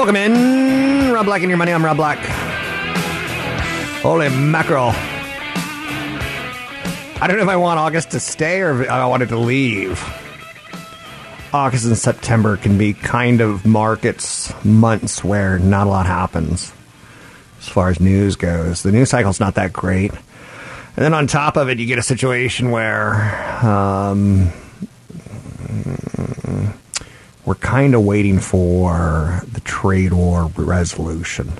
[0.00, 1.12] Welcome in.
[1.12, 1.74] Rob Black and your money.
[1.74, 2.16] I'm Rob Black.
[4.00, 4.92] Holy mackerel.
[7.20, 10.02] I don't know if I want August to stay or I want it to leave.
[11.52, 16.72] August and September can be kind of markets, months where not a lot happens
[17.60, 18.82] as far as news goes.
[18.82, 20.12] The news cycle's not that great.
[20.12, 23.12] And then on top of it, you get a situation where
[23.62, 24.50] um,
[27.50, 31.52] we're kind of waiting for the trade war resolution.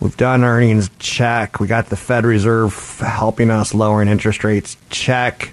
[0.00, 1.60] We've done earnings check.
[1.60, 5.52] We got the Fed Reserve helping us lowering interest rates check.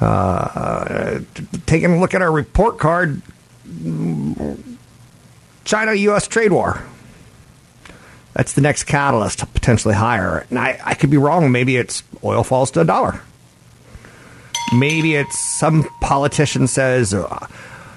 [0.00, 1.18] Uh,
[1.66, 3.22] taking a look at our report card,
[5.64, 6.28] China U.S.
[6.28, 6.80] trade war.
[8.34, 10.46] That's the next catalyst to potentially higher.
[10.48, 11.50] And I, I could be wrong.
[11.50, 13.20] Maybe it's oil falls to a dollar.
[14.72, 17.48] Maybe it's some politician says, uh,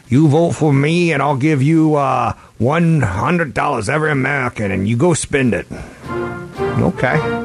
[0.09, 5.13] you vote for me and I'll give you uh, $100 every American and you go
[5.13, 5.68] spend it.
[6.09, 7.44] Okay.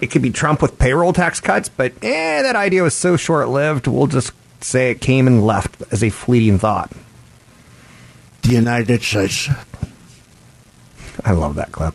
[0.00, 3.48] It could be Trump with payroll tax cuts, but eh, that idea was so short
[3.48, 6.90] lived, we'll just say it came and left as a fleeting thought.
[8.42, 9.48] The United States.
[11.24, 11.94] I love that clip.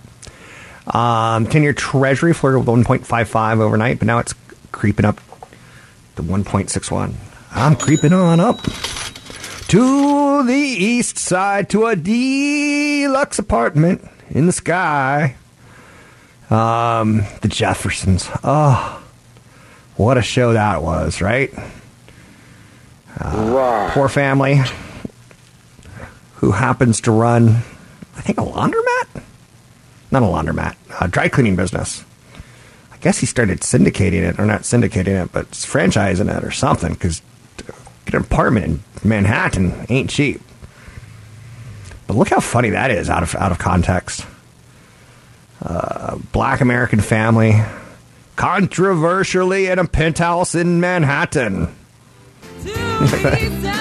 [0.94, 4.36] Um, 10 year Treasury flirted with 1.55 overnight, but now it's
[4.72, 5.20] creeping up
[6.16, 7.16] to 1.61.
[7.58, 8.62] I'm creeping on up
[9.70, 15.38] to the east side to a deluxe apartment in the sky.
[16.50, 18.30] Um, the Jeffersons.
[18.44, 19.02] Oh,
[19.96, 21.52] what a show that was, right?
[23.20, 24.60] Uh, poor family
[26.36, 27.48] who happens to run,
[28.18, 29.24] I think, a laundromat?
[30.12, 32.04] Not a laundromat, a dry cleaning business.
[32.92, 36.94] I guess he started syndicating it, or not syndicating it, but franchising it or something,
[36.94, 37.22] because
[38.16, 40.42] an apartment in Manhattan ain't cheap.
[42.08, 44.26] But look how funny that is out of out of context.
[45.62, 47.62] Uh, black American family,
[48.36, 51.74] controversially in a penthouse in Manhattan.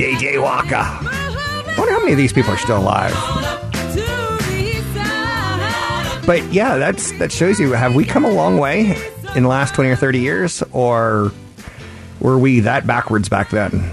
[0.00, 0.76] JJ Walker.
[0.76, 3.59] I wonder how many of these people are still alive.
[6.30, 8.96] But yeah, that's that shows you have we come a long way
[9.34, 11.32] in the last 20 or 30 years or
[12.20, 13.90] were we that backwards back then?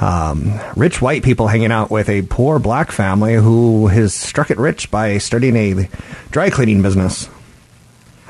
[0.00, 4.58] Um, rich white people hanging out with a poor black family who has struck it
[4.58, 5.88] rich by starting a
[6.32, 7.28] dry cleaning business.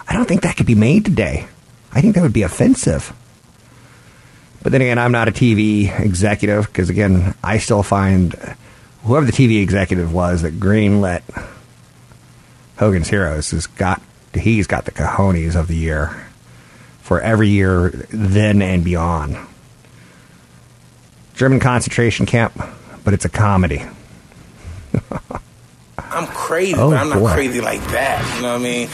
[0.06, 1.48] I don't think that could be made today.
[1.92, 3.10] I think that would be offensive.
[4.62, 8.34] But then again, I'm not a TV executive because, again, I still find
[9.04, 11.22] whoever the TV executive was that greenlit
[12.78, 14.00] Hogan's Heroes has got
[14.34, 16.26] he's got the cojones of the year
[17.00, 19.36] for every year then and beyond.
[21.34, 22.60] German concentration camp,
[23.04, 23.82] but it's a comedy.
[25.98, 28.36] I'm crazy, Oh, but I'm not crazy like that.
[28.36, 28.88] You know what I mean?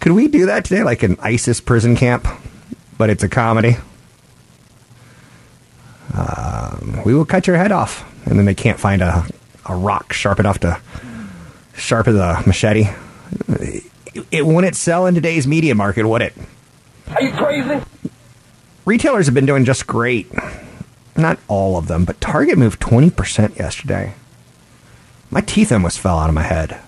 [0.00, 2.26] Could we do that today, like an ISIS prison camp,
[2.96, 3.76] but it's a comedy?
[6.14, 9.26] Um, we will cut your head off, and then they can't find a,
[9.66, 10.80] a rock sharp enough to
[11.80, 12.88] Sharp as a machete.
[13.48, 13.84] It,
[14.30, 16.34] it wouldn't sell in today's media market, would it?
[17.08, 17.84] Are you crazy?
[18.84, 20.30] Retailers have been doing just great.
[21.16, 24.14] Not all of them, but Target moved 20% yesterday.
[25.30, 26.80] My teeth almost fell out of my head.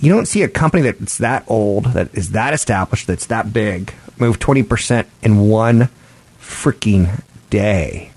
[0.00, 3.94] You don't see a company that's that old, that is that established, that's that big,
[4.18, 5.88] move 20% in one
[6.40, 8.12] freaking day.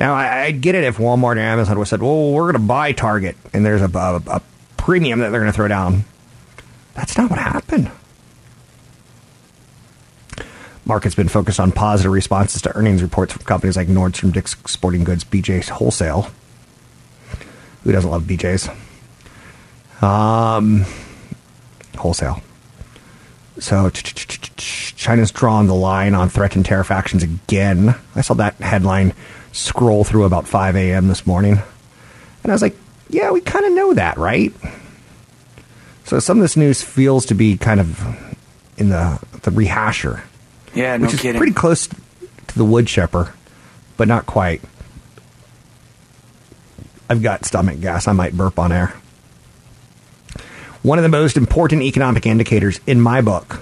[0.00, 2.66] Now, I, I'd get it if Walmart and Amazon would said, well, we're going to
[2.66, 4.42] buy Target, and there's a, a, a
[4.78, 6.04] premium that they're going to throw down.
[6.94, 7.90] That's not what happened.
[10.86, 15.04] Market's been focused on positive responses to earnings reports from companies like Nordstrom, Dick's Sporting
[15.04, 16.30] Goods, BJ's Wholesale.
[17.84, 18.68] Who doesn't love BJ's?
[20.02, 20.84] Um,
[21.96, 22.42] wholesale.
[23.58, 27.94] So China's drawn the line on threatened tariff actions again.
[28.16, 29.12] I saw that headline
[29.52, 31.08] scroll through about 5 a.m.
[31.08, 31.60] this morning.
[32.42, 32.76] And I was like,
[33.08, 34.52] yeah, we kind of know that, right?
[36.04, 38.00] So some of this news feels to be kind of
[38.76, 40.22] in the the rehasher.
[40.74, 41.38] Yeah, no which is kidding.
[41.38, 43.32] pretty close to the wood chipper,
[43.96, 44.60] but not quite.
[47.08, 48.08] I've got stomach gas.
[48.08, 48.94] I might burp on air.
[50.82, 53.60] One of the most important economic indicators in my book,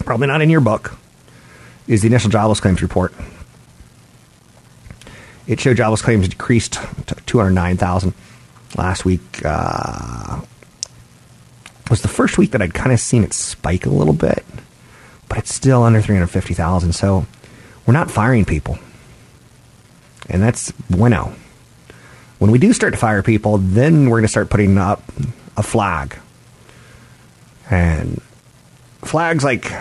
[0.00, 0.96] probably not in your book,
[1.86, 3.12] is the initial jobless claims report.
[5.46, 6.74] It showed jobless claims decreased
[7.06, 8.12] to 209,000
[8.76, 9.20] last week.
[9.44, 10.40] Uh,
[11.88, 14.44] was the first week that I'd kind of seen it spike a little bit,
[15.28, 16.92] but it's still under 350,000.
[16.92, 17.26] So
[17.86, 18.78] we're not firing people.
[20.28, 21.32] And that's bueno.
[22.38, 25.02] When we do start to fire people, then we're going to start putting up
[25.56, 26.18] a flag.
[27.70, 28.20] And
[29.02, 29.72] flags like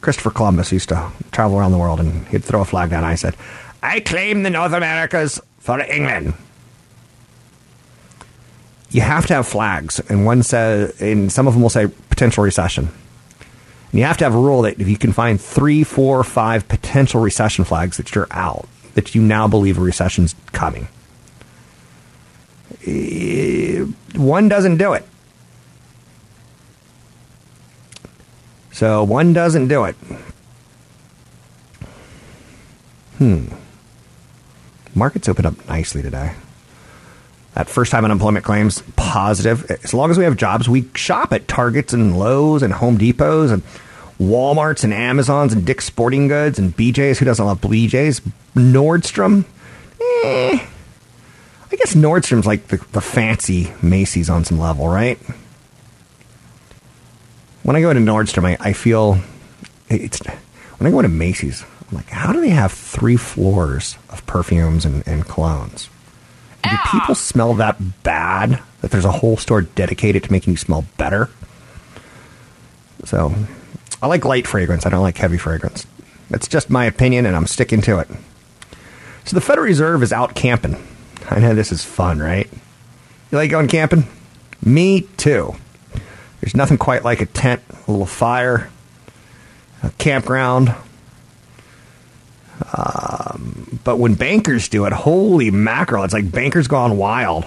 [0.00, 3.04] Christopher Columbus used to travel around the world and he'd throw a flag down.
[3.04, 3.36] I said,
[3.82, 6.34] I claim the North Americas for England.
[8.90, 12.42] You have to have flags, and one says, and some of them will say potential
[12.42, 12.88] recession.
[13.90, 16.68] And you have to have a rule that if you can find three, four, five
[16.68, 20.88] potential recession flags, that you're out, that you now believe a recession's coming.
[24.16, 25.06] One doesn't do it.
[28.72, 29.94] So one doesn't do it.
[33.18, 33.46] Hmm.
[34.94, 36.34] Markets opened up nicely today.
[37.54, 39.70] That first time unemployment claims positive.
[39.70, 43.50] As long as we have jobs, we shop at Targets and Lowe's and Home Depots
[43.50, 43.62] and
[44.20, 47.18] Walmarts and Amazons and Dick's Sporting Goods and BJ's.
[47.18, 48.20] Who doesn't love BJ's?
[48.54, 49.44] Nordstrom.
[50.00, 50.66] Eh.
[51.72, 55.18] I guess Nordstrom's like the, the fancy Macy's on some level, right?
[57.62, 59.18] When I go to Nordstrom, I, I feel
[59.88, 60.20] it's
[60.78, 64.84] when I go to Macy's, I'm like, how do they have three floors of perfumes
[64.84, 65.88] and, and colognes?
[66.62, 70.56] And do people smell that bad that there's a whole store dedicated to making you
[70.56, 71.28] smell better?
[73.04, 73.34] So,
[74.02, 74.86] I like light fragrance.
[74.86, 75.86] I don't like heavy fragrance.
[76.28, 78.08] That's just my opinion, and I'm sticking to it.
[79.24, 80.76] So, the Federal Reserve is out camping.
[81.28, 82.48] I know this is fun, right?
[83.32, 84.04] You like going camping?
[84.62, 85.54] Me too.
[86.40, 88.70] There's nothing quite like a tent, a little fire,
[89.82, 90.74] a campground.
[92.72, 97.44] Um, but when bankers do it, holy mackerel, it's like bankers gone wild.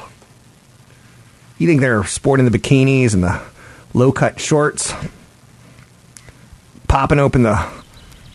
[1.57, 3.41] You think they're sporting the bikinis and the
[3.93, 4.93] low cut shorts,
[6.87, 7.65] popping open the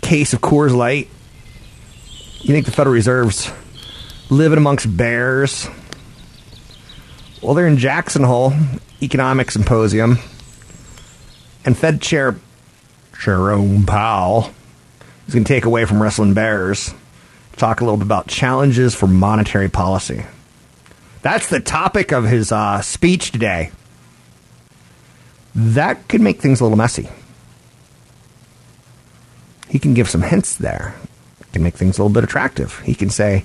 [0.03, 1.09] case of Coors Light.
[2.41, 3.51] You think the Federal Reserve's
[4.31, 5.69] living amongst bears?
[7.43, 8.53] Well, they're in Jackson Hole
[9.01, 10.19] Economic Symposium,
[11.65, 12.37] and Fed Chair
[13.21, 14.51] Jerome Powell
[15.29, 16.93] is going to take away from wrestling bears.
[17.57, 20.25] Talk a little bit about challenges for monetary policy.
[21.23, 23.71] That's the topic of his uh, speech today.
[25.55, 27.09] That could make things a little messy.
[29.69, 30.95] He can give some hints there.
[31.53, 32.79] Can make things a little bit attractive.
[32.81, 33.45] He can say,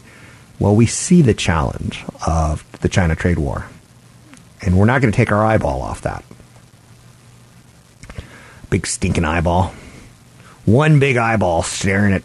[0.59, 3.65] "Well, we see the challenge of the China trade war,
[4.61, 6.23] and we're not going to take our eyeball off that.
[8.69, 9.73] Big stinking eyeball."
[10.65, 12.23] One big eyeball staring at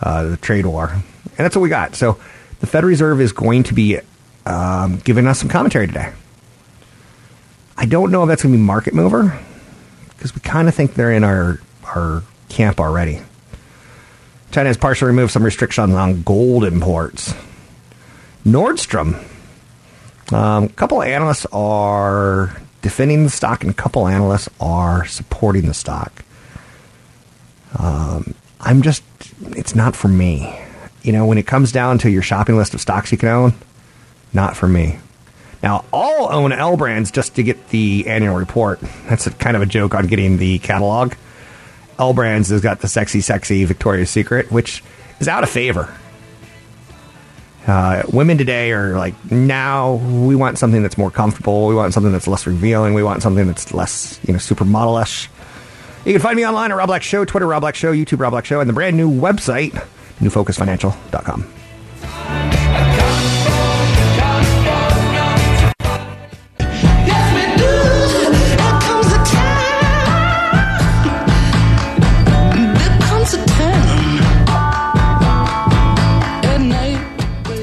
[0.00, 0.90] uh, the trade war.
[0.90, 1.96] And that's what we got.
[1.96, 2.18] So
[2.60, 3.98] the Federal Reserve is going to be
[4.46, 6.12] um, giving us some commentary today.
[7.76, 9.38] I don't know if that's going to be market mover
[10.10, 13.20] because we kind of think they're in our, our camp already.
[14.52, 17.34] China has partially removed some restrictions on gold imports.
[18.46, 19.20] Nordstrom,
[20.32, 25.66] um, a couple of analysts are defending the stock, and a couple analysts are supporting
[25.66, 26.23] the stock.
[27.78, 29.02] Um, I'm just,
[29.50, 30.58] it's not for me.
[31.02, 33.52] You know, when it comes down to your shopping list of stocks you can own,
[34.32, 34.98] not for me.
[35.62, 38.80] Now, all own L brands just to get the annual report.
[39.08, 41.14] That's kind of a joke on getting the catalog.
[41.98, 44.82] L brands has got the sexy, sexy Victoria's Secret, which
[45.20, 45.94] is out of favor.
[47.66, 51.66] Uh, women today are like, now we want something that's more comfortable.
[51.66, 52.92] We want something that's less revealing.
[52.92, 55.30] We want something that's less, you know, supermodel-ish.
[56.04, 58.32] You can find me online at Rob Black Show, Twitter Rob Black Show, YouTube Rob
[58.32, 59.70] Black Show, and the brand new website,
[60.20, 61.50] newfocusfinancial.com.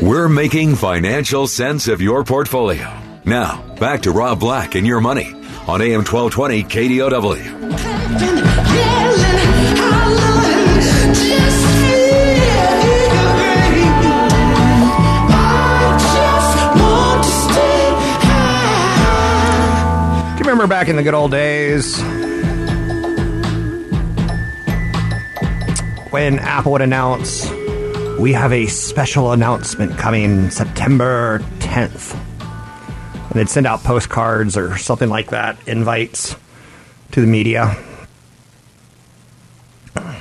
[0.02, 2.92] We're making financial sense of your portfolio.
[3.24, 5.32] Now, back to Rob Black and your money
[5.68, 7.91] on AM 1220 KDOW.
[20.62, 22.00] Remember back in the good old days
[26.12, 27.50] when Apple would announce
[28.20, 32.14] we have a special announcement coming September 10th?
[32.14, 36.36] And they'd send out postcards or something like that, invites
[37.14, 37.76] to the media.
[39.96, 40.20] And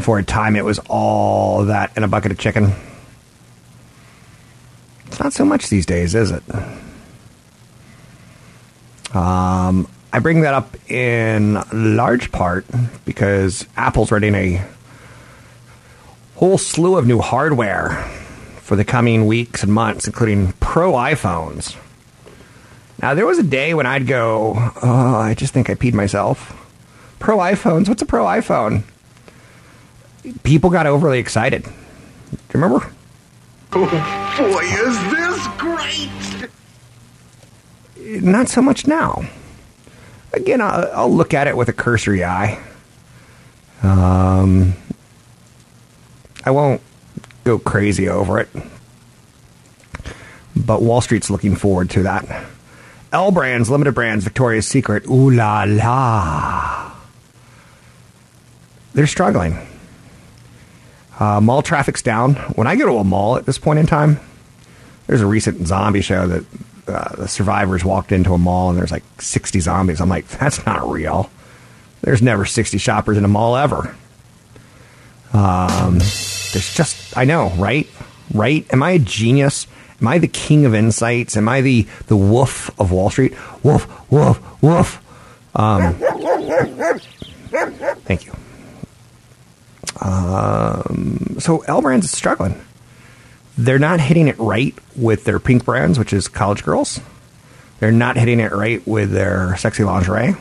[0.00, 2.72] for a time, it was all that in a bucket of chicken.
[5.06, 6.44] It's not so much these days, is it?
[9.16, 12.66] Um, I bring that up in large part
[13.06, 14.62] because Apple's writing a
[16.34, 17.92] whole slew of new hardware
[18.60, 21.76] for the coming weeks and months, including pro iPhones.
[23.00, 26.52] Now, there was a day when I'd go, oh, I just think I peed myself.
[27.18, 27.88] Pro iPhones?
[27.88, 28.82] What's a pro iPhone?
[30.42, 31.62] People got overly excited.
[31.62, 32.92] Do you remember?
[33.72, 33.86] Oh,
[34.36, 36.50] boy, is this great!
[38.06, 39.24] Not so much now.
[40.32, 42.62] Again, I'll, I'll look at it with a cursory eye.
[43.82, 44.74] Um,
[46.44, 46.80] I won't
[47.44, 48.48] go crazy over it.
[50.54, 52.46] But Wall Street's looking forward to that.
[53.12, 56.92] L Brands, Limited Brands, Victoria's Secret, ooh la la.
[58.94, 59.58] They're struggling.
[61.18, 62.34] Uh, mall traffic's down.
[62.34, 64.20] When I go to a mall at this point in time,
[65.06, 66.44] there's a recent zombie show that
[66.86, 70.00] uh, the survivors walked into a mall and there's like 60 zombies.
[70.00, 71.30] I'm like, that's not real.
[72.02, 73.96] There's never 60 shoppers in a mall ever.
[75.32, 77.88] Um, there's just, I know, right?
[78.32, 78.66] Right?
[78.72, 79.66] Am I a genius?
[80.00, 81.36] Am I the king of insights?
[81.36, 83.34] Am I the, the wolf of Wall Street?
[83.62, 85.02] Wolf, wolf, wolf.
[85.54, 85.94] Um,
[88.04, 88.32] thank you.
[90.00, 92.60] Um, so is struggling.
[93.58, 97.00] They're not hitting it right with their pink brands, which is college girls.
[97.80, 100.34] They're not hitting it right with their sexy lingerie.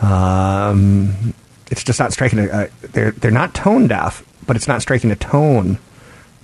[0.00, 1.34] Um,
[1.70, 2.48] it's just not striking a.
[2.48, 5.78] a they're they're not tone deaf, but it's not striking a tone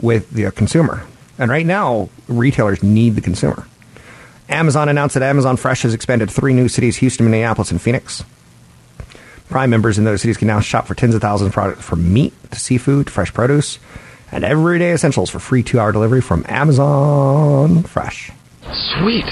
[0.00, 1.06] with the consumer.
[1.38, 3.66] And right now, retailers need the consumer.
[4.48, 8.24] Amazon announced that Amazon Fresh has expanded three new cities: Houston, Minneapolis, and Phoenix.
[9.48, 12.12] Prime members in those cities can now shop for tens of thousands of products from
[12.12, 13.78] meat to seafood fresh produce
[14.36, 18.30] and everyday essentials for free two hour delivery from Amazon Fresh.
[18.98, 19.24] Sweet.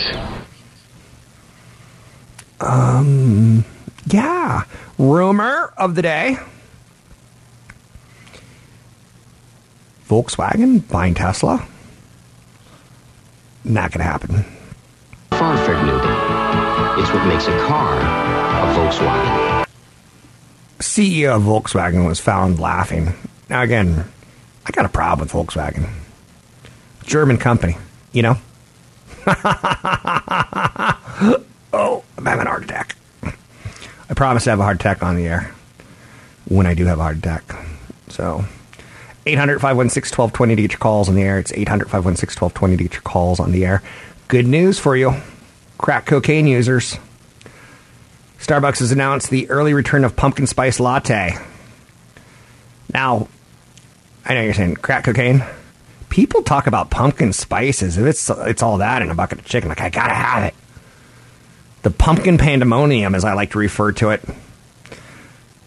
[2.61, 3.65] Um,
[4.07, 4.65] yeah.
[4.97, 6.39] Rumor of the day
[10.09, 11.67] Volkswagen buying Tesla?
[13.65, 14.45] Not going to happen.
[15.33, 17.03] Fahrvergnügen.
[17.03, 19.67] It's what makes a car a Volkswagen.
[20.79, 23.13] CEO of Volkswagen was found laughing.
[23.51, 24.05] Now, again,
[24.67, 25.89] I got a problem with Volkswagen.
[27.05, 27.77] German company,
[28.13, 28.37] you know?
[31.73, 32.97] oh, I'm having a heart attack.
[33.23, 35.55] I promise to have a heart attack on the air
[36.47, 37.43] when I do have a heart attack.
[38.09, 38.45] So,
[39.27, 41.39] 800 516 1220 to get your calls on the air.
[41.39, 43.83] It's 800 516 1220 to get your calls on the air.
[44.29, 45.15] Good news for you,
[45.79, 46.99] crack cocaine users.
[48.39, 51.39] Starbucks has announced the early return of pumpkin spice latte.
[52.93, 53.29] Now,
[54.25, 55.45] I know you're saying crack cocaine.
[56.09, 57.99] People talk about pumpkin spices.
[57.99, 60.55] If it's it's all that in a bucket of chicken, like I gotta have it.
[61.83, 64.23] The pumpkin pandemonium, as I like to refer to it,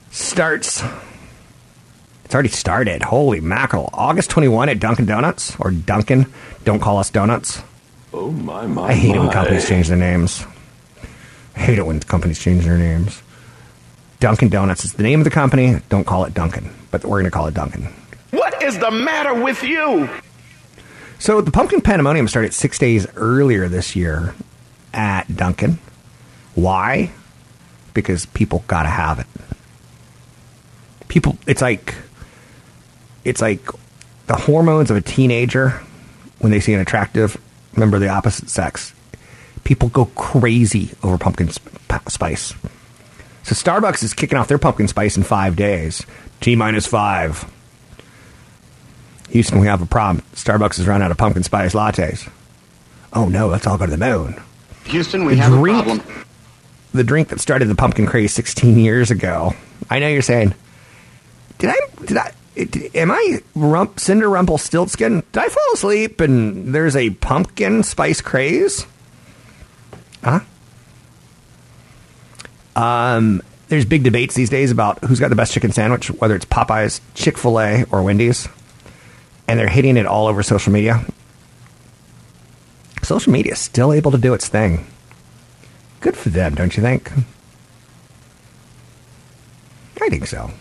[0.09, 0.83] starts.
[2.25, 3.03] It's already started.
[3.03, 3.89] Holy mackerel!
[3.93, 6.25] August 21 at Dunkin' Donuts or Dunkin'.
[6.63, 7.61] Don't call us donuts.
[8.13, 8.87] Oh my my!
[8.87, 10.45] I hate it when companies change their names.
[11.55, 13.21] I hate it when companies change their names.
[14.19, 15.81] Dunkin' Donuts is the name of the company.
[15.89, 17.87] Don't call it Dunkin', but we're going to call it Dunkin'.
[18.67, 20.09] Is the matter with you?
[21.19, 24.35] So the pumpkin pandemonium started six days earlier this year
[24.93, 25.79] at Dunkin'.
[26.53, 27.11] Why?
[27.93, 29.25] Because people gotta have it.
[31.07, 31.95] People, it's like,
[33.23, 33.61] it's like
[34.25, 35.81] the hormones of a teenager
[36.39, 37.37] when they see an attractive
[37.77, 38.93] member of the opposite sex.
[39.63, 41.71] People go crazy over pumpkin sp-
[42.09, 42.53] spice.
[43.43, 46.05] So Starbucks is kicking off their pumpkin spice in five days.
[46.41, 47.49] T minus five.
[49.37, 50.23] Houston, we have a problem.
[50.33, 52.27] Starbucks has run out of pumpkin spice lattes.
[53.13, 54.41] Oh no, let's all go to the moon.
[54.85, 56.25] Houston, we The have drink- a problem.
[56.93, 59.53] The drink that started the pumpkin craze 16 years ago.
[59.91, 60.55] I know you're saying,
[61.59, 61.75] did I,
[62.05, 65.21] did I, it- am I rump, Cinder Rumpelstiltskin?
[65.31, 68.87] Did I fall asleep and there's a pumpkin spice craze?
[70.23, 70.39] Huh?
[72.75, 76.45] Um, there's big debates these days about who's got the best chicken sandwich, whether it's
[76.45, 78.47] Popeyes, Chick fil A, or Wendy's.
[79.47, 81.05] And they're hitting it all over social media.
[83.03, 84.85] Social media is still able to do its thing.
[86.01, 87.11] Good for them, don't you think?
[90.01, 90.51] I think so.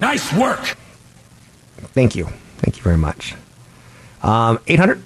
[0.00, 0.76] Nice work.
[1.92, 2.26] Thank you.
[2.58, 3.34] Thank you very much.
[4.22, 5.02] Um, 800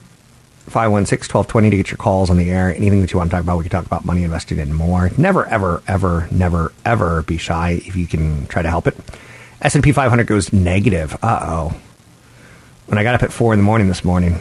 [0.71, 2.75] 516 1220 to get your calls on the air.
[2.75, 5.11] Anything that you want to talk about, we can talk about money invested and more.
[5.17, 8.97] Never, ever, ever, never, ever be shy if you can try to help it.
[9.63, 11.17] S&P 500 goes negative.
[11.23, 11.75] Uh-oh.
[12.89, 14.41] When I got up at 4 in the morning this morning,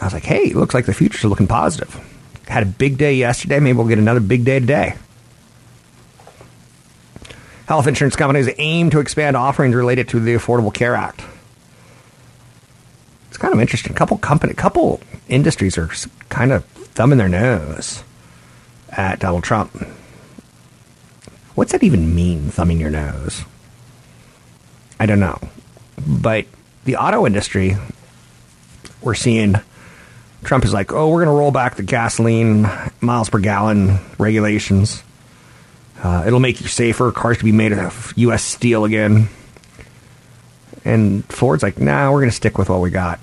[0.00, 1.98] I was like, hey, looks like the futures looking positive.
[2.46, 3.58] Had a big day yesterday.
[3.58, 4.94] Maybe we'll get another big day today.
[7.66, 11.24] Health insurance companies aim to expand offerings related to the Affordable Care Act.
[13.28, 13.90] It's kind of interesting.
[13.90, 15.90] A couple company, couple industries are
[16.28, 18.04] kind of thumbing their nose
[18.90, 19.84] at Donald Trump.
[21.56, 23.44] What's that even mean, thumbing your nose?
[25.00, 25.40] I don't know.
[26.04, 26.46] But
[26.84, 27.76] the auto industry,
[29.02, 29.54] we're seeing
[30.44, 32.68] Trump is like, oh, we're going to roll back the gasoline
[33.00, 35.02] miles per gallon regulations.
[36.02, 37.10] Uh, it'll make you safer.
[37.10, 38.44] Cars can be made of U.S.
[38.44, 39.28] steel again.
[40.84, 43.18] And Ford's like, nah, we're going to stick with what we got.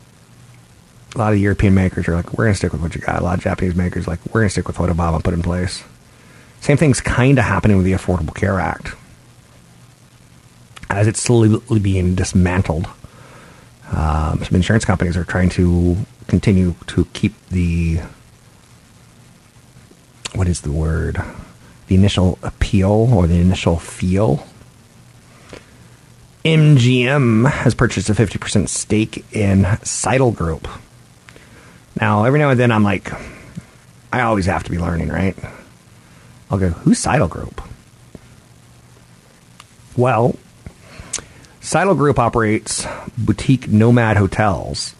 [1.15, 3.21] A lot of European makers are like, we're going to stick with what you got.
[3.21, 5.41] A lot of Japanese makers like, we're going to stick with what Obama put in
[5.41, 5.83] place.
[6.59, 8.95] Same thing's kind of happening with the Affordable Care Act.
[10.89, 12.87] As it's slowly being dismantled,
[13.91, 17.99] um, some insurance companies are trying to continue to keep the
[20.33, 21.21] what is the word?
[21.87, 24.47] The initial appeal or the initial feel.
[26.43, 30.67] MGM has purchased a 50% stake in Sydell Group.
[32.01, 33.11] Now, every now and then I'm like,
[34.11, 35.37] I always have to be learning, right?
[36.49, 37.61] I'll go, who's Sydell Group?
[39.95, 40.35] Well,
[41.63, 42.85] Sydell Group operates
[43.17, 44.93] boutique nomad hotels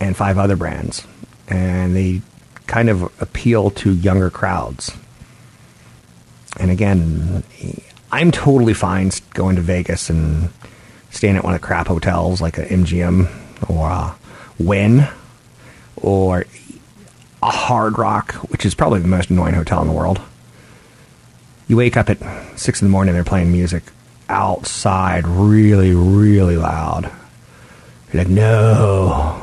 [0.00, 1.06] and five other brands.
[1.46, 2.22] And they
[2.66, 4.96] kind of appeal to younger crowds.
[6.58, 7.42] And again,
[8.10, 10.48] I'm totally fine going to Vegas and
[11.10, 13.28] staying at one of the crap hotels like a MGM
[13.68, 14.14] or a
[14.58, 15.06] Wynn
[15.96, 16.46] or
[17.42, 20.18] a Hard Rock, which is probably the most annoying hotel in the world.
[21.68, 22.18] You wake up at
[22.58, 23.82] six in the morning, they're playing music
[24.28, 27.10] outside really, really loud.
[28.12, 29.42] You're like, no.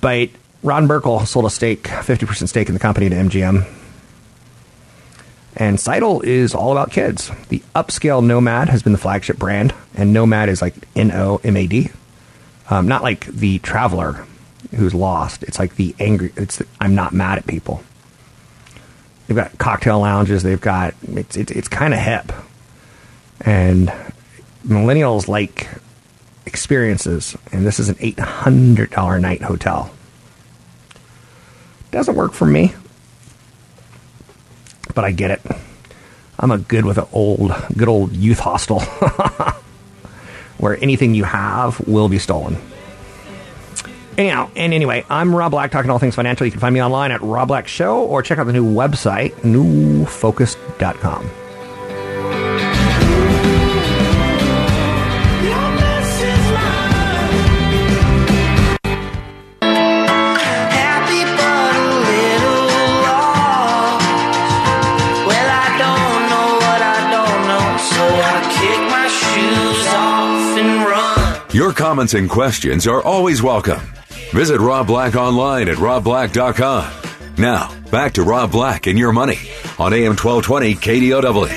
[0.00, 0.30] But
[0.62, 3.66] Ron Burkle sold a stake, 50% stake in the company to MGM.
[5.56, 7.30] And Sydell is all about kids.
[7.48, 11.56] The upscale Nomad has been the flagship brand, and Nomad is like N O M
[11.56, 11.90] A D.
[12.70, 14.26] Um, not like the traveler
[14.74, 15.42] who's lost.
[15.42, 16.32] It's like the angry.
[16.36, 17.82] It's the, I'm not mad at people.
[19.26, 20.42] They've got cocktail lounges.
[20.42, 22.32] They've got it's it's, it's kind of hip,
[23.42, 23.92] and
[24.66, 25.68] millennials like
[26.46, 27.36] experiences.
[27.52, 29.90] And this is an eight hundred dollar night hotel.
[31.90, 32.74] Doesn't work for me,
[34.94, 35.42] but I get it.
[36.38, 38.80] I'm a good with an old, good old youth hostel,
[40.58, 42.56] where anything you have will be stolen.
[44.18, 46.44] Anyhow, and anyway, I'm Rob Black, talking all things financial.
[46.46, 49.30] You can find me online at Rob Black Show or check out the new website,
[49.36, 51.30] newfocus.com.
[71.74, 73.80] Comments and questions are always welcome.
[74.32, 76.92] Visit Rob Black online at robblack.com.
[77.38, 79.38] Now, back to Rob Black and Your Money
[79.78, 81.48] on AM 1220 KDOW.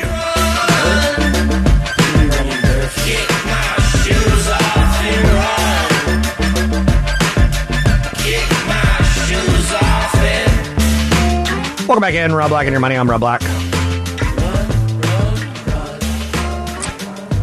[11.88, 12.96] Welcome back in, Rob Black and your money.
[12.96, 13.42] I'm Rob Black.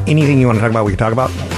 [0.08, 1.52] Anything you want to talk about, we can talk about.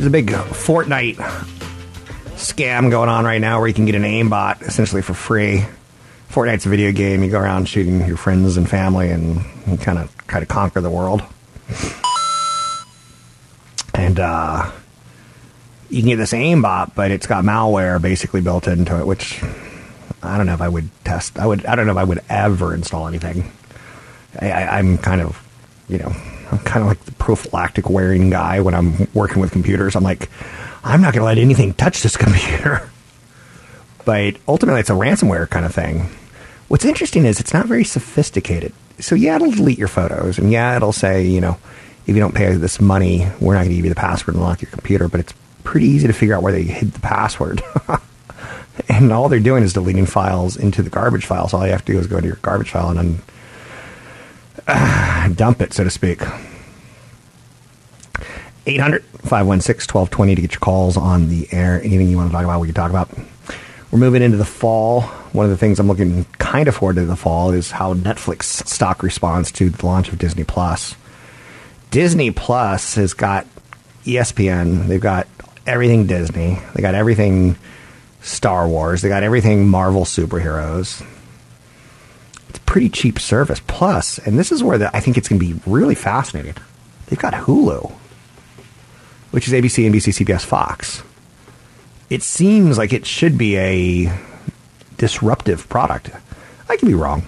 [0.00, 1.16] There's a big Fortnite
[2.36, 5.62] scam going on right now where you can get an aimbot essentially for free.
[6.30, 7.22] Fortnite's a video game.
[7.22, 10.80] You go around shooting your friends and family and you kind of try to conquer
[10.80, 11.22] the world.
[13.92, 14.70] And uh,
[15.90, 19.42] you can get this aimbot, but it's got malware basically built into it, which
[20.22, 21.38] I don't know if I would test.
[21.38, 21.66] I would.
[21.66, 23.52] I don't know if I would ever install anything.
[24.40, 25.46] I, I, I'm kind of,
[25.90, 26.16] you know,
[26.50, 29.96] I'm kind of like the prophylactic wearing guy when I'm working with computers.
[29.96, 30.28] I'm like,
[30.82, 32.90] I'm not going to let anything touch this computer.
[34.04, 36.08] but ultimately, it's a ransomware kind of thing.
[36.68, 38.72] What's interesting is it's not very sophisticated.
[38.98, 41.56] So yeah, it'll delete your photos, and yeah, it'll say, you know,
[42.06, 44.44] if you don't pay this money, we're not going to give you the password and
[44.44, 45.08] lock your computer.
[45.08, 45.34] But it's
[45.64, 47.62] pretty easy to figure out where they hid the password.
[48.88, 51.48] and all they're doing is deleting files into the garbage file.
[51.48, 53.22] So all you have to do is go into your garbage file and then
[55.34, 56.20] dump it, so to speak.
[58.66, 61.80] 800 516 1220 to get your calls on the air.
[61.82, 63.10] Anything you want to talk about, we can talk about.
[63.90, 65.02] We're moving into the fall.
[65.32, 68.66] One of the things I'm looking kind of forward to the fall is how Netflix
[68.66, 70.94] stock responds to the launch of Disney Plus.
[71.90, 73.46] Disney Plus has got
[74.04, 75.26] ESPN, they've got
[75.66, 77.56] everything Disney, they got everything
[78.22, 81.04] Star Wars, they got everything Marvel superheroes.
[82.70, 83.60] Pretty cheap service.
[83.66, 86.54] Plus, and this is where the, I think it's going to be really fascinating.
[87.08, 87.90] They've got Hulu,
[89.32, 91.02] which is ABC, NBC, CBS, Fox.
[92.10, 94.16] It seems like it should be a
[94.98, 96.10] disruptive product.
[96.68, 97.24] I could be wrong,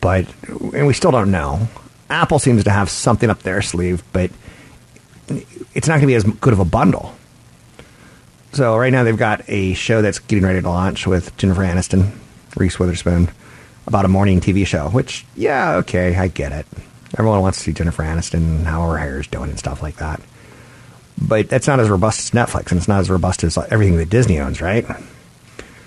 [0.00, 0.24] but
[0.72, 1.66] and we still don't know.
[2.08, 4.30] Apple seems to have something up their sleeve, but
[5.74, 7.16] it's not going to be as good of a bundle.
[8.52, 12.12] So right now they've got a show that's getting ready to launch with Jennifer Aniston,
[12.54, 13.30] Reese Witherspoon,
[13.86, 14.88] about a morning TV show.
[14.88, 16.66] Which, yeah, okay, I get it.
[17.18, 19.96] Everyone wants to see Jennifer Aniston and how her hair is doing and stuff like
[19.96, 20.20] that.
[21.20, 24.10] But that's not as robust as Netflix, and it's not as robust as everything that
[24.10, 24.84] Disney owns, right?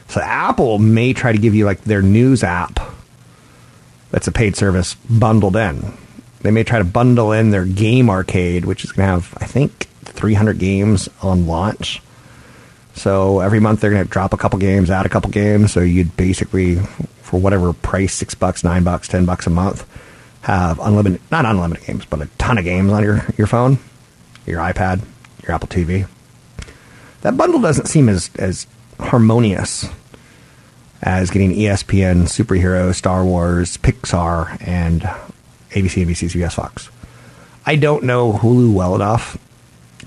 [0.08, 2.80] So Apple may try to give you like their news app
[4.12, 5.94] that's a paid service bundled in.
[6.42, 9.46] They may try to bundle in their game arcade, which is going to have, I
[9.46, 12.02] think, 300 games on launch.
[13.00, 15.72] So every month they're going to drop a couple games, add a couple games.
[15.72, 16.76] So you'd basically,
[17.22, 19.88] for whatever price, six bucks, nine bucks, ten bucks a month,
[20.42, 23.78] have unlimited, not unlimited games, but a ton of games on your, your phone,
[24.46, 25.02] your iPad,
[25.44, 26.10] your Apple TV.
[27.22, 28.68] That bundle doesn't seem as, as
[29.00, 29.88] harmonious
[31.02, 35.04] as getting ESPN, superhero, Star Wars, Pixar, and
[35.72, 36.90] ABC, NBC, CBS, Fox.
[37.66, 39.38] I don't know Hulu well enough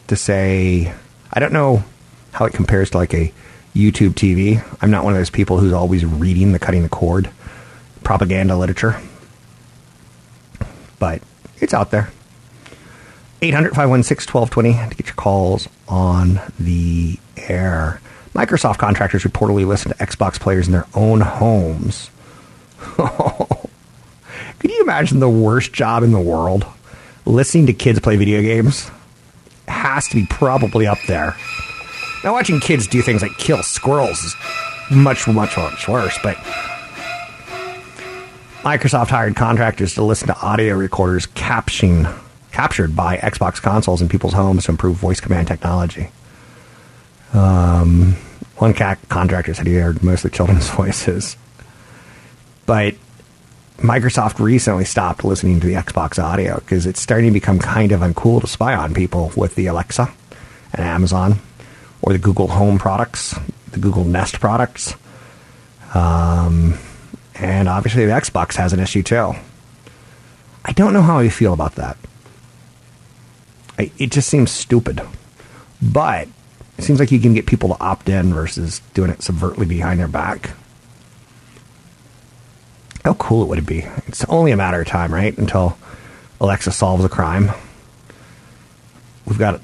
[0.08, 0.92] to say.
[1.32, 1.84] I don't know
[2.32, 3.32] how it compares to like a
[3.74, 4.62] YouTube TV.
[4.82, 7.30] I'm not one of those people who's always reading the cutting the cord
[8.02, 9.00] propaganda literature,
[10.98, 11.22] but
[11.60, 12.10] it's out there.
[13.40, 18.00] 800 516 1220 to get your calls on the air.
[18.34, 22.10] Microsoft contractors reportedly listen to Xbox players in their own homes.
[22.78, 26.64] Could you imagine the worst job in the world?
[27.26, 28.90] Listening to kids play video games
[29.68, 31.36] has to be probably up there.
[32.24, 34.36] Now, watching kids do things like kill squirrels is
[34.90, 36.36] much, much, much worse, but
[38.62, 42.06] Microsoft hired contractors to listen to audio recorders capturing,
[42.52, 46.10] captured by Xbox consoles in people's homes to improve voice command technology.
[47.32, 48.12] Um,
[48.56, 51.36] one ca- contractor said he heard mostly children's voices.
[52.66, 52.94] But
[53.78, 58.00] Microsoft recently stopped listening to the Xbox audio because it's starting to become kind of
[58.00, 60.08] uncool to spy on people with the Alexa
[60.74, 61.40] and Amazon
[62.02, 63.34] or the Google Home products,
[63.70, 64.94] the Google Nest products.
[65.94, 66.78] Um,
[67.34, 69.34] and obviously, the Xbox has an issue too.
[70.64, 71.96] I don't know how I feel about that.
[73.78, 75.00] I, it just seems stupid.
[75.80, 76.28] But
[76.78, 79.98] it seems like you can get people to opt in versus doing it subvertly behind
[79.98, 80.50] their back.
[83.04, 83.80] How cool it would be?
[84.06, 85.36] It's only a matter of time, right?
[85.36, 85.76] Until
[86.40, 87.50] Alexa solves a crime.
[89.26, 89.60] We've got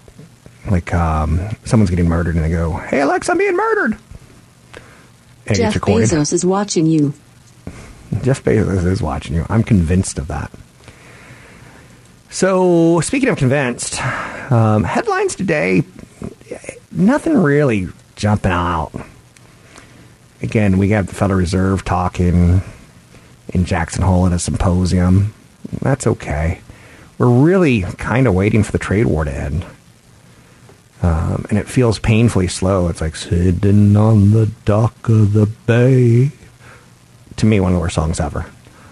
[0.71, 3.99] like um, someone's getting murdered, and they go, "Hey Alexa, I'm being murdered."
[5.47, 5.75] And Jeff.
[5.75, 7.15] Bezos is watching you.
[8.23, 9.47] Jeff Bezos is watching you.
[9.49, 10.51] I'm convinced of that.
[12.31, 14.03] So, speaking of convinced,
[14.53, 15.83] um, headlines today,
[16.93, 18.93] nothing really jumping out.
[20.43, 22.61] Again, we have the Federal Reserve talking
[23.49, 25.33] in Jackson Hole at a symposium.
[25.81, 26.61] That's okay.
[27.17, 29.65] We're really kind of waiting for the trade war to end.
[31.03, 32.89] Um, and it feels painfully slow.
[32.89, 36.33] It's like sitting on the dock of the bay.
[37.37, 38.47] To me, one of the worst songs ever.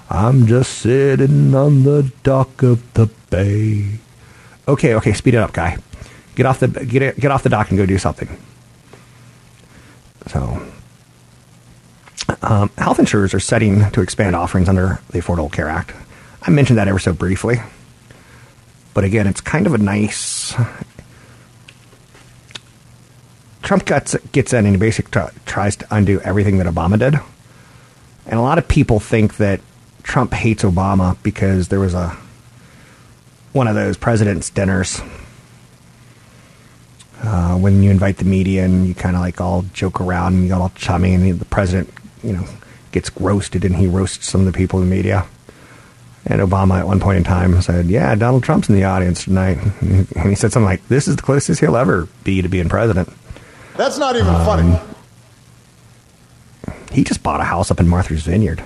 [0.08, 3.98] I'm just sitting on the dock of the bay.
[4.68, 5.78] Okay, okay, speed it up, guy.
[6.36, 8.28] Get off the get get off the dock and go do something.
[10.28, 10.62] So,
[12.42, 15.92] um, health insurers are setting to expand offerings under the Affordable Care Act.
[16.42, 17.60] I mentioned that ever so briefly,
[18.94, 20.54] but again, it's kind of a nice.
[23.66, 27.16] Trump gets gets in and he basically tries to undo everything that Obama did,
[28.24, 29.60] and a lot of people think that
[30.04, 32.16] Trump hates Obama because there was a
[33.52, 35.00] one of those president's dinners
[37.24, 40.44] uh, when you invite the media and you kind of like all joke around and
[40.44, 42.44] you got all chummy and the president, you know,
[42.92, 45.26] gets roasted and he roasts some of the people in the media.
[46.24, 49.58] And Obama at one point in time said, "Yeah, Donald Trump's in the audience tonight,"
[49.80, 53.08] and he said something like, "This is the closest he'll ever be to being president."
[53.76, 54.80] That's not even um, funny.
[56.92, 58.62] He just bought a house up in Martha's Vineyard.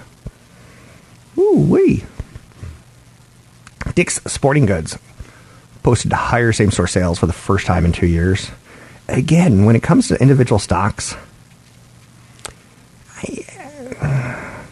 [1.37, 2.05] Ooh wee.
[3.95, 4.99] Dick's Sporting Goods
[5.83, 8.51] posted higher same store sales for the first time in two years.
[9.09, 11.17] Again, when it comes to individual stocks,
[13.17, 14.65] I,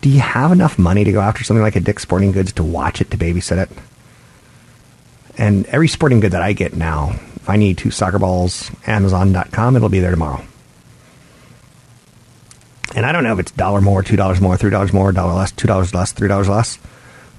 [0.00, 2.64] do you have enough money to go after something like a Dick's Sporting Goods to
[2.64, 3.70] watch it, to babysit it?
[5.36, 7.14] And every sporting good that I get now,
[7.48, 10.44] I need two soccer balls, Amazon.com, it'll be there tomorrow.
[12.94, 15.34] And I don't know if it's dollar more, two dollars more, three dollars more, dollar
[15.34, 16.78] less, two dollars less, three dollars less.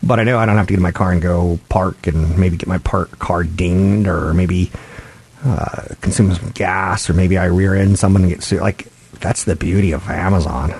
[0.01, 2.37] But I know I don't have to get in my car and go park and
[2.37, 4.71] maybe get my park car dinged or maybe
[5.43, 8.61] uh, consume some gas or maybe I rear end someone and get sued.
[8.61, 8.87] Like,
[9.19, 10.73] that's the beauty of Amazon.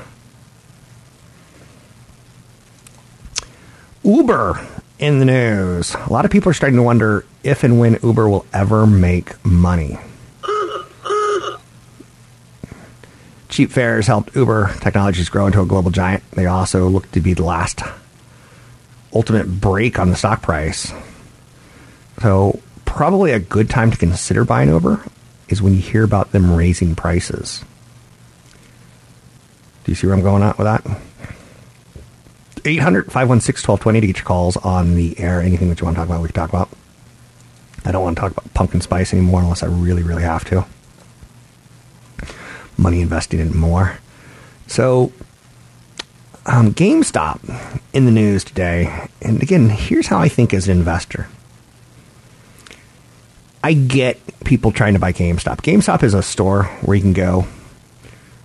[4.03, 4.65] Uber
[4.99, 5.95] in the news.
[5.95, 9.43] A lot of people are starting to wonder if and when Uber will ever make
[9.45, 9.97] money.
[13.47, 16.23] Cheap fares helped Uber Technologies grow into a global giant.
[16.31, 17.81] They also look to be the last
[19.13, 20.93] ultimate break on the stock price.
[22.21, 25.03] So, probably a good time to consider buying Uber
[25.47, 27.63] is when you hear about them raising prices.
[29.83, 30.85] Do you see where I'm going at with that?
[32.65, 35.41] 800 516 1220 to get your calls on the air.
[35.41, 36.69] Anything that you want to talk about, we can talk about.
[37.86, 40.65] I don't want to talk about pumpkin spice anymore unless I really, really have to.
[42.78, 44.00] Money invested in more.
[44.67, 45.12] So,
[46.45, 47.39] um, GameStop
[47.93, 49.08] in the news today.
[49.22, 51.28] And again, here's how I think as an investor.
[53.63, 55.58] I get people trying to buy GameStop.
[55.58, 57.45] GameStop is a store where you can go,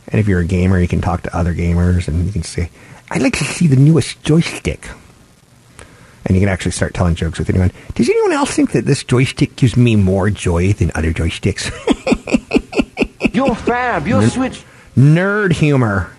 [0.09, 2.71] and if you're a gamer, you can talk to other gamers and you can say,
[3.11, 4.89] I'd like to see the newest joystick.
[6.27, 7.71] And you can actually start telling jokes with anyone.
[7.95, 11.71] Does anyone else think that this joystick gives me more joy than other joysticks?
[13.35, 14.07] You're fab.
[14.07, 14.63] You're N- switch.
[14.97, 16.11] Nerd humor.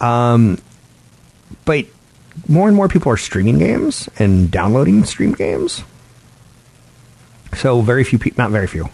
[0.00, 0.58] Um,
[1.64, 1.86] but
[2.48, 5.82] more and more people are streaming games and downloading stream games.
[7.56, 8.88] So very few people, not very few.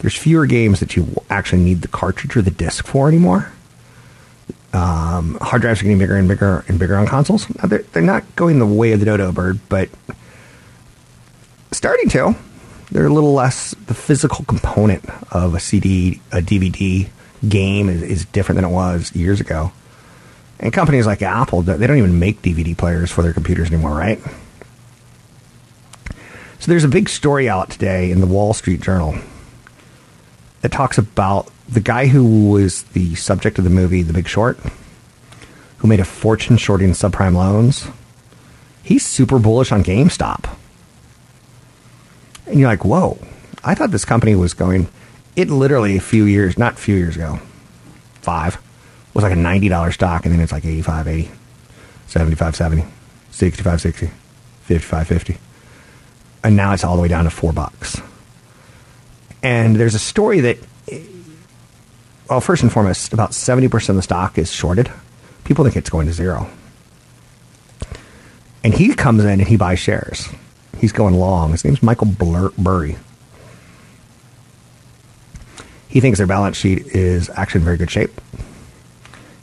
[0.00, 3.50] There's fewer games that you actually need the cartridge or the disc for anymore.
[4.72, 7.48] Um, hard drives are getting bigger and bigger and bigger on consoles.
[7.56, 9.88] Now they're, they're not going the way of the dodo bird, but
[11.72, 12.36] starting to.
[12.90, 13.74] They're a little less.
[13.86, 17.08] The physical component of a CD, a DVD
[17.46, 19.72] game is, is different than it was years ago.
[20.60, 24.20] And companies like Apple, they don't even make DVD players for their computers anymore, right?
[26.58, 29.16] So there's a big story out today in the Wall Street Journal
[30.62, 34.58] that talks about the guy who was the subject of the movie The Big Short,
[35.78, 37.86] who made a fortune shorting subprime loans.
[38.82, 40.56] He's super bullish on GameStop.
[42.46, 43.18] And you're like, whoa,
[43.62, 44.88] I thought this company was going.
[45.36, 47.38] It literally a few years, not a few years ago,
[48.22, 48.58] five,
[49.12, 51.30] was like a $90 stock, and then it's like 85 80
[52.08, 52.84] 75 70
[53.30, 54.10] 65 60
[54.62, 55.36] 55 50
[56.42, 58.00] and now it's all the way down to four bucks
[59.42, 60.58] and there's a story that
[62.28, 64.90] well first and foremost about 70% of the stock is shorted.
[65.44, 66.48] People think it's going to zero.
[68.62, 70.28] And he comes in and he buys shares.
[70.78, 71.52] He's going long.
[71.52, 72.96] His name's michael Blur- burry.
[75.88, 78.20] He thinks their balance sheet is actually in very good shape.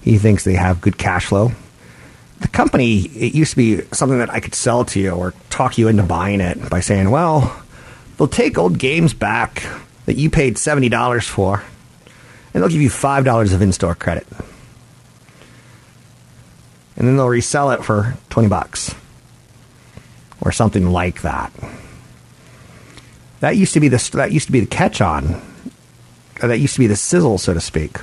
[0.02, 1.52] He thinks they have good cash flow.
[2.42, 5.80] The company, it used to be something that I could sell to you or talk
[5.80, 7.60] you into buying it by saying, well,
[8.18, 9.64] they'll take old games back
[10.06, 11.64] that you paid $70 for,
[12.56, 14.26] and they'll give you $5 of in store credit.
[16.96, 18.96] And then they'll resell it for 20 bucks
[20.40, 21.52] or something like that.
[23.42, 25.42] That used to be the that used to be the catch on.
[26.42, 27.98] That used to be the sizzle, so to speak.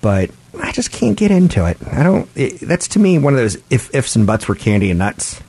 [0.00, 1.78] But I just can't get into it.
[1.92, 2.28] I don't.
[2.34, 5.40] It, that's to me one of those if ifs and buts were candy and nuts.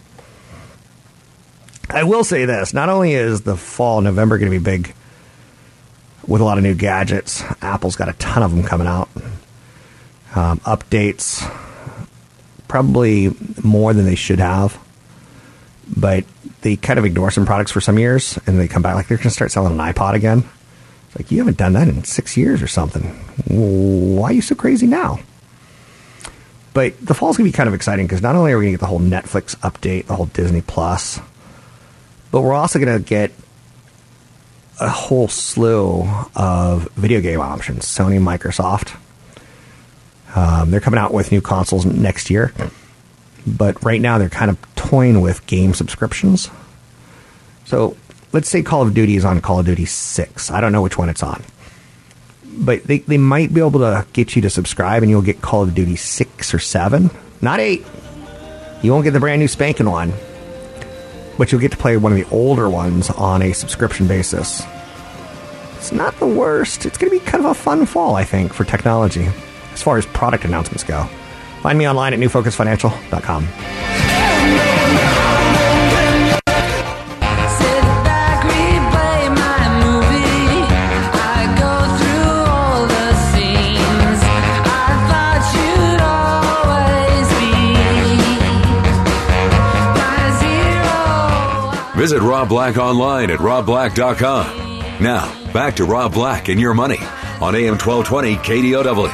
[1.90, 4.94] I will say this: not only is the fall November going to be big
[6.30, 9.10] with a lot of new gadgets, Apple's got a ton of them coming out.
[10.36, 11.44] Um, updates,
[12.68, 14.80] probably more than they should have,
[15.98, 16.24] but
[16.62, 19.18] they kind of ignore some products for some years, and they come back like they're
[19.18, 20.48] going to start selling an iPod again.
[21.08, 23.06] It's like you haven't done that in six years or something.
[23.48, 25.20] Why are you so crazy now?
[26.74, 28.80] But the fall's gonna be kind of exciting because not only are we gonna get
[28.80, 31.20] the whole Netflix update, the whole Disney Plus,
[32.30, 33.32] but we're also gonna get
[34.80, 37.86] a whole slew of video game options.
[37.86, 38.96] Sony, Microsoft.
[40.36, 42.54] Um, they're coming out with new consoles next year,
[43.48, 46.50] but right now they're kind of toying with game subscriptions.
[47.66, 47.98] So
[48.32, 50.52] let's say Call of Duty is on Call of Duty 6.
[50.52, 51.44] I don't know which one it's on.
[52.46, 55.64] But they, they might be able to get you to subscribe and you'll get Call
[55.64, 57.10] of Duty 6 or 7.
[57.42, 57.86] Not 8.
[58.82, 60.14] You won't get the brand new spanking one.
[61.40, 64.62] But you'll get to play one of the older ones on a subscription basis.
[65.78, 66.86] It's not the worst.
[66.86, 69.28] It's going to be kind of a fun fall, I think, for technology
[69.74, 71.06] as far as product announcements go.
[71.62, 74.09] Find me online at newfocusfinancial.com.
[92.10, 95.00] Visit Rob Black online at robblack.com.
[95.00, 96.98] Now, back to Rob Black and your money
[97.40, 99.10] on AM 1220 KDOW.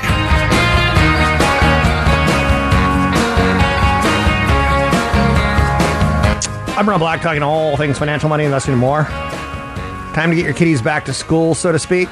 [6.77, 9.03] I'm Rob Black, talking all things financial, money, investing, and more.
[9.03, 12.08] Time to get your kiddies back to school, so to speak.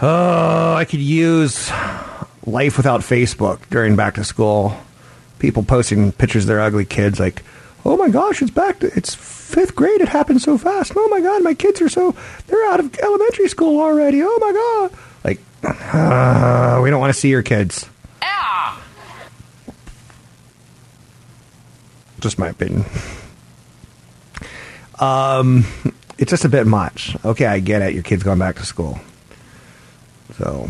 [0.00, 1.70] Oh, I could use
[2.46, 4.74] life without Facebook during back to school.
[5.38, 7.42] People posting pictures of their ugly kids, like,
[7.86, 10.00] "Oh my gosh, it's back to it's fifth grade.
[10.00, 10.92] It happened so fast.
[10.96, 12.14] Oh my god, my kids are so
[12.46, 14.22] they're out of elementary school already.
[14.22, 17.88] Oh my god!" Like, uh, we don't want to see your kids.
[18.22, 18.82] Ah!
[22.20, 22.84] Just my opinion.
[24.98, 25.64] Um,
[26.18, 27.16] it's just a bit much.
[27.24, 27.94] Okay, I get it.
[27.94, 28.98] Your kid's going back to school.
[30.38, 30.68] So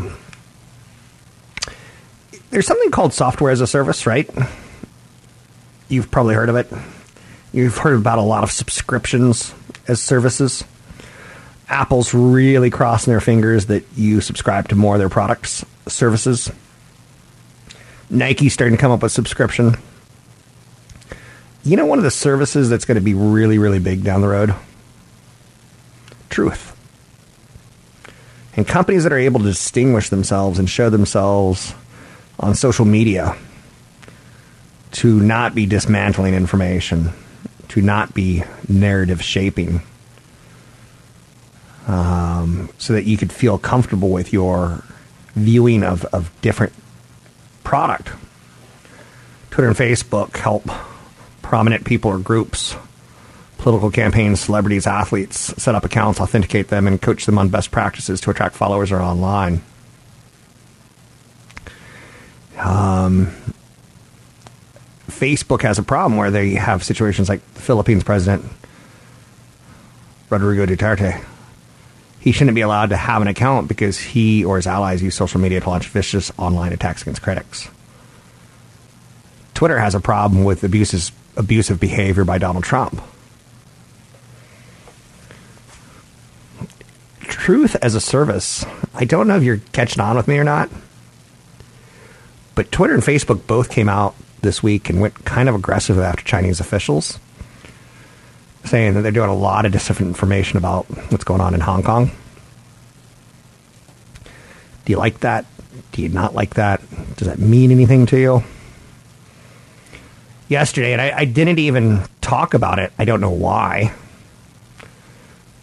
[2.50, 4.28] there's something called software as a service, right?
[5.88, 6.72] You've probably heard of it.
[7.56, 9.54] You've heard about a lot of subscriptions
[9.88, 10.62] as services.
[11.70, 16.52] Apple's really crossing their fingers that you subscribe to more of their products, services.
[18.10, 19.76] Nike's starting to come up with subscription.
[21.64, 24.28] You know, one of the services that's going to be really, really big down the
[24.28, 24.54] road?
[26.28, 26.76] Truth.
[28.54, 31.74] And companies that are able to distinguish themselves and show themselves
[32.38, 33.34] on social media
[34.90, 37.14] to not be dismantling information,
[37.68, 39.82] to not be narrative shaping,
[41.86, 44.82] um, so that you could feel comfortable with your
[45.34, 46.72] viewing of, of different
[47.64, 48.10] product.
[49.50, 50.68] Twitter and Facebook help
[51.42, 52.76] prominent people or groups,
[53.58, 58.20] political campaigns, celebrities, athletes set up accounts, authenticate them, and coach them on best practices
[58.20, 59.62] to attract followers or online.
[62.58, 63.32] Um,
[65.16, 68.44] Facebook has a problem where they have situations like the Philippines president
[70.28, 71.24] Rodrigo Duterte.
[72.20, 75.40] He shouldn't be allowed to have an account because he or his allies use social
[75.40, 77.68] media to launch vicious online attacks against critics.
[79.54, 83.00] Twitter has a problem with abuses, abusive behavior by Donald Trump.
[87.20, 88.66] Truth as a service.
[88.92, 90.68] I don't know if you're catching on with me or not,
[92.54, 94.14] but Twitter and Facebook both came out
[94.46, 97.18] this week and went kind of aggressive after Chinese officials,
[98.64, 102.10] saying that they're doing a lot of disinformation about what's going on in Hong Kong.
[104.84, 105.44] Do you like that?
[105.92, 106.80] Do you not like that?
[107.16, 108.44] Does that mean anything to you?
[110.48, 112.92] Yesterday, and I, I didn't even talk about it.
[112.98, 113.92] I don't know why.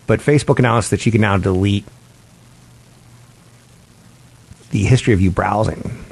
[0.07, 1.85] But Facebook announced that you can now delete
[4.71, 6.03] the history of you browsing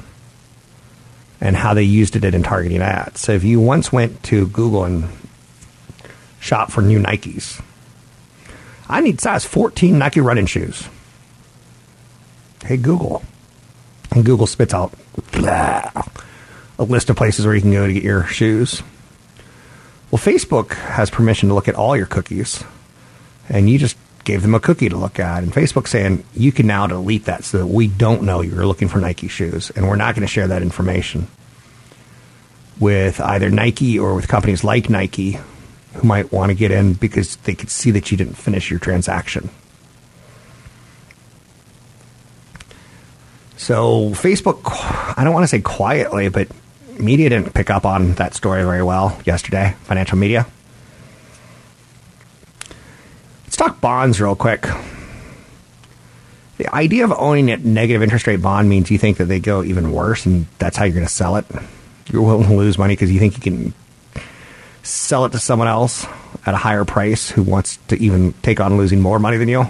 [1.42, 3.20] and how they used it in targeting ads.
[3.20, 5.08] So if you once went to Google and
[6.38, 7.60] shop for new Nikes,
[8.88, 10.88] I need size 14 Nike running shoes.
[12.64, 13.24] Hey, Google.
[14.12, 14.94] And Google spits out
[15.32, 15.90] blah,
[16.78, 18.80] a list of places where you can go to get your shoes.
[20.12, 22.62] Well, Facebook has permission to look at all your cookies,
[23.48, 25.42] and you just gave them a cookie to look at.
[25.42, 28.88] And Facebook saying you can now delete that so that we don't know you're looking
[28.88, 31.28] for Nike shoes, and we're not going to share that information
[32.78, 35.38] with either Nike or with companies like Nike
[35.94, 38.80] who might want to get in because they could see that you didn't finish your
[38.80, 39.50] transaction.
[43.56, 44.62] So, Facebook,
[45.16, 46.48] I don't want to say quietly, but
[46.98, 50.46] media didn't pick up on that story very well yesterday, financial media.
[53.44, 54.66] Let's talk bonds real quick.
[56.58, 59.62] The idea of owning a negative interest rate bond means you think that they go
[59.62, 61.46] even worse, and that's how you're going to sell it.
[62.10, 63.74] You're willing to lose money because you think you can
[64.82, 66.04] sell it to someone else
[66.44, 69.66] at a higher price who wants to even take on losing more money than you.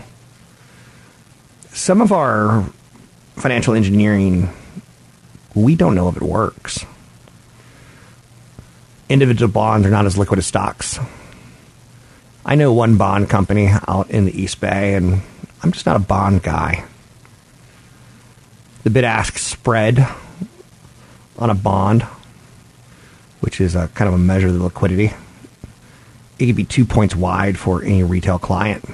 [1.72, 2.64] Some of our
[3.36, 4.48] financial engineering,
[5.54, 6.84] we don't know if it works.
[9.10, 10.98] Individual bonds are not as liquid as stocks.
[12.44, 15.22] I know one bond company out in the East Bay, and
[15.62, 16.84] I'm just not a bond guy.
[18.82, 20.06] The bid ask spread
[21.38, 22.02] on a bond,
[23.40, 25.12] which is a kind of a measure of the liquidity,
[26.38, 28.84] it could be two points wide for any retail client.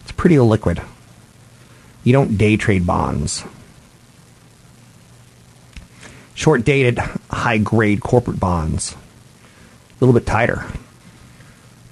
[0.00, 0.84] It's pretty illiquid.
[2.02, 3.44] You don't day trade bonds.
[6.34, 6.98] Short dated,
[7.30, 10.66] high grade corporate bonds, a little bit tighter.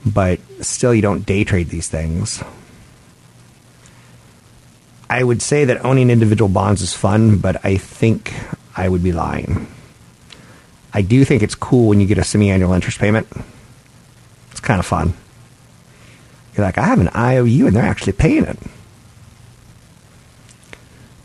[0.06, 2.42] But still, you don't day trade these things.
[5.08, 8.34] I would say that owning individual bonds is fun, but I think
[8.76, 9.66] I would be lying.
[10.92, 13.26] I do think it's cool when you get a semi annual interest payment.
[14.50, 15.14] It's kind of fun.
[16.56, 18.58] You're like, I have an IOU and they're actually paying it.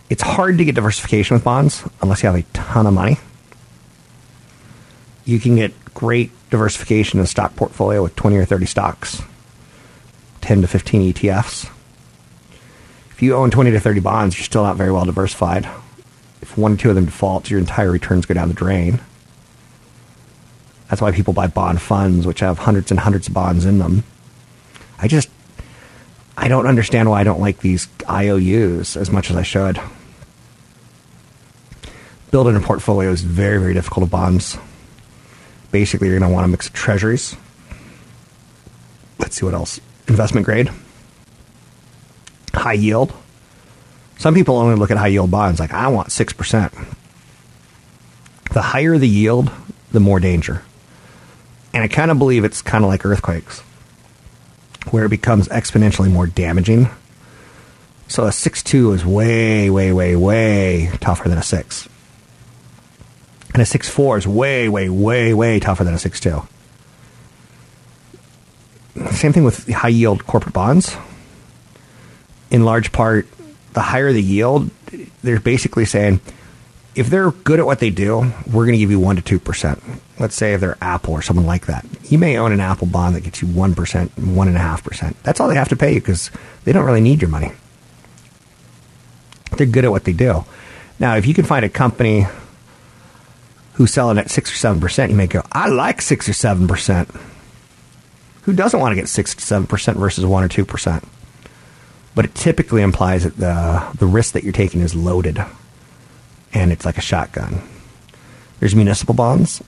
[0.09, 3.17] It's hard to get diversification with bonds unless you have a ton of money.
[5.29, 9.21] You can get great diversification in a stock portfolio with 20 or 30 stocks,
[10.41, 11.69] 10 to 15 ETFs.
[13.11, 15.69] If you own 20 to 30 bonds, you're still not very well diversified.
[16.41, 19.01] If one or two of them default, your entire returns go down the drain.
[20.89, 24.03] That's why people buy bond funds, which have hundreds and hundreds of bonds in them.
[24.97, 25.29] I just,
[26.37, 29.79] I don't understand why I don't like these IOUs as much as I should.
[32.31, 34.57] Building a portfolio is very, very difficult with bonds.
[35.71, 37.35] Basically, you're going to want a mix of treasuries.
[39.19, 39.79] Let's see what else.
[40.07, 40.69] Investment grade,
[42.53, 43.13] high yield.
[44.17, 46.95] Some people only look at high yield bonds like, I want 6%.
[48.51, 49.51] The higher the yield,
[49.91, 50.63] the more danger.
[51.73, 53.59] And I kind of believe it's kind of like earthquakes,
[54.89, 56.89] where it becomes exponentially more damaging.
[58.07, 61.87] So a 6.2 is way, way, way, way tougher than a 6.
[63.59, 66.47] And a 6.4 is way, way, way, way tougher than a 6.2.
[69.11, 70.95] Same thing with high yield corporate bonds.
[72.51, 73.27] In large part,
[73.73, 74.71] the higher the yield,
[75.23, 76.21] they're basically saying,
[76.95, 79.99] if they're good at what they do, we're going to give you 1% to 2%.
[80.19, 81.85] Let's say if they're Apple or someone like that.
[82.09, 85.15] You may own an Apple bond that gets you 1%, 1.5%.
[85.23, 86.31] That's all they have to pay you because
[86.63, 87.51] they don't really need your money.
[89.57, 90.45] They're good at what they do.
[90.97, 92.25] Now, if you can find a company
[93.79, 97.21] who's selling at 6 or 7%, you may go, I like 6 or 7%.
[98.41, 101.03] Who doesn't want to get 6 to 7% versus 1 or 2%?
[102.13, 105.41] But it typically implies that the, the risk that you're taking is loaded
[106.51, 107.61] and it's like a shotgun.
[108.59, 109.63] There's municipal bonds.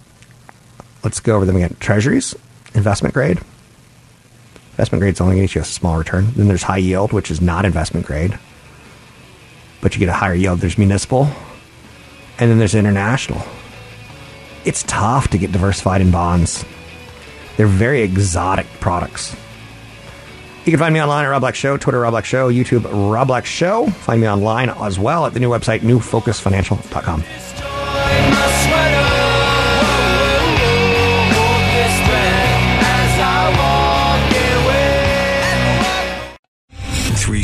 [1.05, 1.77] Let's go over them again.
[1.79, 2.35] Treasuries,
[2.73, 3.39] investment grade.
[4.71, 6.33] Investment grade is only going to get you a small return.
[6.33, 8.37] Then there's high yield, which is not investment grade,
[9.79, 10.59] but you get a higher yield.
[10.59, 11.29] There's municipal,
[12.39, 13.41] and then there's international.
[14.65, 16.63] It's tough to get diversified in bonds.
[17.57, 19.35] They're very exotic products.
[20.65, 23.27] You can find me online at Rob Black Show, Twitter Rob Black Show, YouTube Rob
[23.27, 23.87] Black Show.
[23.87, 27.23] Find me online as well at the new website, newfocusfinancial.com.